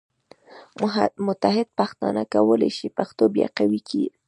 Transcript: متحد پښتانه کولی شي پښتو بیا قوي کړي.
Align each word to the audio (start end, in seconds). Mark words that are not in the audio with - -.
متحد 1.25 1.67
پښتانه 1.79 2.23
کولی 2.33 2.69
شي 2.77 2.87
پښتو 2.97 3.23
بیا 3.35 3.47
قوي 3.57 3.81
کړي. 3.87 4.05